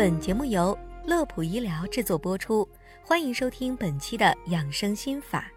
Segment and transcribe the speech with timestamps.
[0.00, 2.66] 本节目由乐普医疗制作播出，
[3.04, 5.52] 欢迎收听本期的养生心法。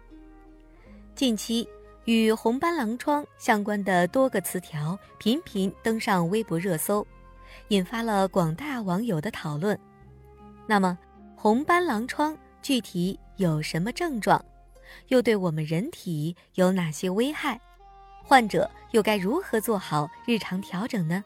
[1.14, 1.66] 近期
[2.04, 7.06] 与红斑狼疮相关的多个词条频频登上微博热搜，
[7.68, 9.80] 引发了广大网友的讨论。
[10.66, 10.98] 那么，
[11.34, 14.44] 红斑狼疮具体有什么症状？
[15.08, 17.58] 又对我们人体有哪些危害？
[18.22, 21.24] 患者又该如何做好日常调整呢？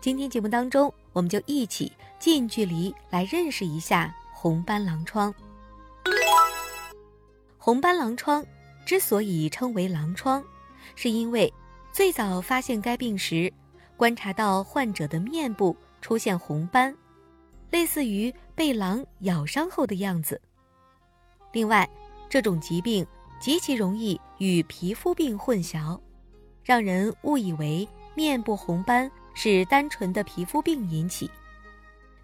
[0.00, 5.34] 今天节目当中，我们就一起近距离来认识一下红斑狼疮。
[7.56, 8.44] 红斑狼疮
[8.86, 10.42] 之所以称为狼疮，
[10.94, 11.52] 是因为
[11.92, 13.52] 最早发现该病时，
[13.96, 16.96] 观察到患者的面部出现红斑，
[17.68, 20.40] 类似于被狼咬伤后的样子。
[21.52, 21.88] 另外，
[22.28, 23.04] 这种疾病
[23.40, 25.98] 极其容易与皮肤病混淆，
[26.62, 29.10] 让人误以为面部红斑。
[29.40, 31.30] 是单纯的皮肤病引起，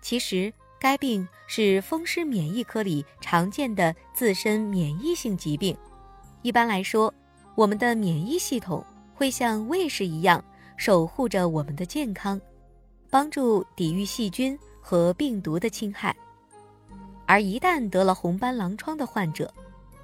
[0.01, 5.77] 其实该病是风湿免疫科里常见的自身免疫性疾病。
[6.43, 7.15] 一般来说，
[7.55, 10.45] 我们的免疫系统会像卫士一样
[10.77, 12.41] 守护着我们的健康，
[13.09, 16.17] 帮助抵御细菌和病毒的侵害。
[17.27, 19.55] 而一旦得了红斑狼疮的患者，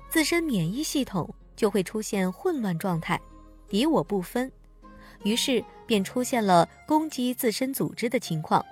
[0.08, 3.20] 自身免疫系统就会出现混乱状态，
[3.66, 4.48] 敌我不分。
[5.22, 8.64] 于是便出现了攻击自身组织的情况。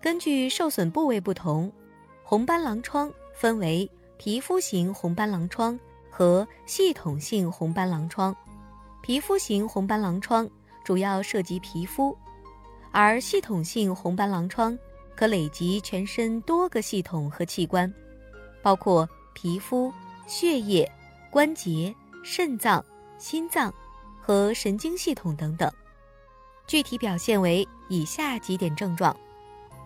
[0.00, 1.72] 根据受损部位不同，
[2.22, 5.78] 红斑狼疮分为皮肤型红斑狼疮
[6.10, 8.34] 和系统性红斑狼疮。
[9.02, 10.48] 皮肤型红斑狼疮
[10.84, 12.16] 主要涉及皮肤，
[12.92, 14.76] 而系统性红斑狼疮
[15.14, 17.92] 可累及全身多个系统和器官，
[18.62, 19.92] 包括皮肤、
[20.26, 20.90] 血液、
[21.30, 22.84] 关节、肾脏、
[23.18, 23.72] 心脏。
[24.26, 25.72] 和神经系统等等，
[26.66, 29.16] 具体表现为以下几点症状：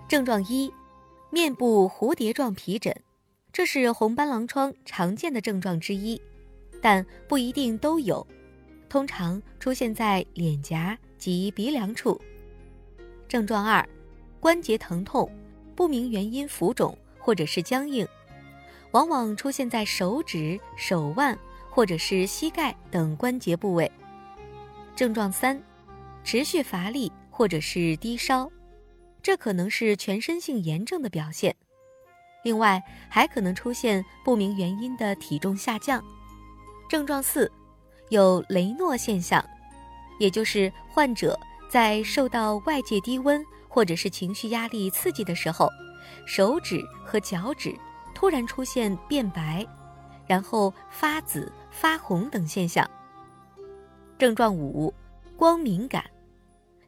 [0.09, 0.73] 症状一，
[1.29, 2.97] 面部蝴蝶状皮疹，
[3.53, 6.19] 这是红斑狼疮常见的症状之一，
[6.81, 8.27] 但不一定都有，
[8.89, 12.19] 通常出现在脸颊及鼻梁处。
[13.29, 13.87] 症状二，
[14.41, 15.31] 关节疼痛，
[15.77, 18.09] 不明原因浮肿或者是僵硬，
[18.93, 21.39] 往往出现在手指、手腕
[21.69, 23.93] 或者是膝盖等关节部位。
[25.01, 25.59] 症状三，
[26.23, 28.53] 持续乏力或者是低烧，
[29.23, 31.57] 这可能是全身性炎症的表现。
[32.45, 36.05] 另外，还可能出现不明原因的体重下降。
[36.87, 37.51] 症状四，
[38.11, 39.43] 有雷诺现象，
[40.19, 41.35] 也就是患者
[41.71, 45.67] 在受到外界低温或者是情绪压力刺激的时候，
[46.27, 47.75] 手指和脚趾
[48.15, 49.67] 突然出现变白，
[50.27, 52.87] 然后发紫、发红等现象。
[54.21, 54.93] 症状五，
[55.35, 56.05] 光敏感，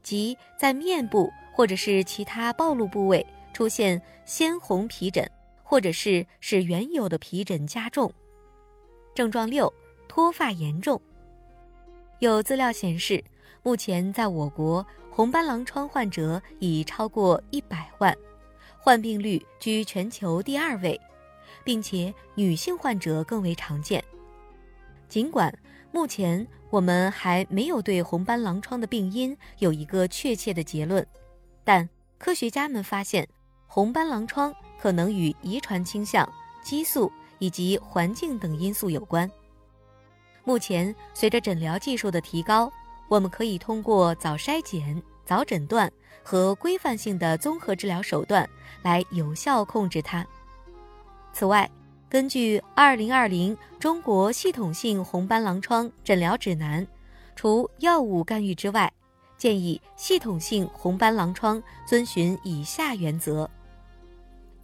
[0.02, 5.26] 即在面部或者是其他暴露部位出现鲜红皮疹，
[5.62, 8.12] 或者是使原有的皮疹加重。
[9.14, 9.72] 症状六，
[10.06, 11.00] 脱发严重。
[12.18, 13.24] 有资料显示，
[13.62, 18.14] 目前在我国红斑狼疮患者已超过一百万，
[18.78, 21.00] 患病率居全球第二位，
[21.64, 24.04] 并且女性患者更为常见。
[25.08, 25.50] 尽管。
[25.92, 31.06] 目前我们还没有对红斑狼疮的病因有一个确切的结论，
[31.62, 31.86] 但
[32.18, 33.28] 科学家们发现，
[33.66, 36.26] 红斑狼疮可能与遗传倾向、
[36.62, 39.30] 激素以及环境等因素有关。
[40.44, 42.72] 目前，随着诊疗技术的提高，
[43.08, 45.92] 我们可以通过早筛检、早诊断
[46.22, 48.48] 和规范性的综合治疗手段
[48.80, 50.26] 来有效控制它。
[51.34, 51.70] 此外，
[52.12, 56.86] 根据《二零二零中国系统性红斑狼疮诊疗指南》，
[57.34, 58.92] 除药物干预之外，
[59.38, 63.48] 建议系统性红斑狼疮遵循以下原则：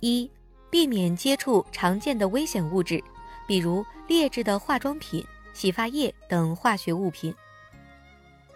[0.01, 0.31] 一、
[0.69, 3.03] 避免接触常见的危险物质，
[3.47, 7.33] 比如劣质的化妆品、洗发液等化学物品；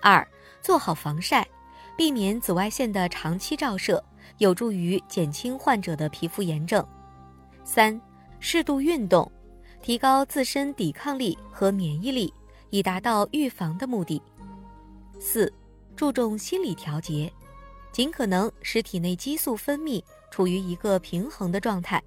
[0.03, 0.29] 二、
[0.61, 1.49] 做好防晒，
[1.97, 4.05] 避免紫外线的长期照射，
[4.37, 6.85] 有助于减轻患者的皮肤炎症；
[7.65, 7.99] 三。
[8.45, 9.31] 适度运动，
[9.81, 12.35] 提高自身抵抗力和免疫力，
[12.71, 14.21] 以达到预防的目的。
[15.21, 15.51] 四、
[15.95, 17.33] 注重心理调节，
[17.93, 22.03] 尽可能使体内激素分泌处于一个平衡的状态，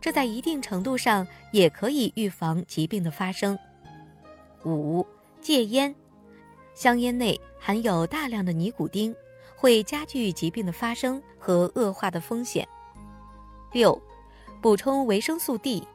[0.00, 3.58] 这在一定程度上也可以预防疾病的发生。
[4.64, 5.04] 五、
[5.40, 5.92] 戒烟，
[6.72, 9.12] 香烟内含有大量的尼古丁，
[9.56, 12.66] 会加剧疾病的发生和恶化的风险。
[13.72, 14.00] 六。
[14.64, 15.86] 补充维生素 D，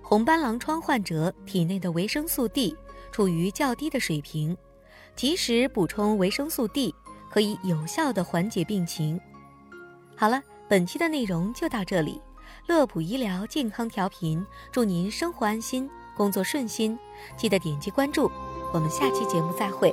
[0.00, 2.76] 红斑狼疮患者体内的维生素 D
[3.10, 4.56] 处于较低的水平，
[5.16, 6.94] 及时补充维生素 D
[7.28, 9.20] 可以有效的缓解病情。
[10.14, 12.22] 好了，本期的内容就到这里，
[12.68, 16.96] 乐普医疗健康调频，祝您生活安心，工作顺心，
[17.36, 18.30] 记得点击关注，
[18.72, 19.92] 我们下期节目再会。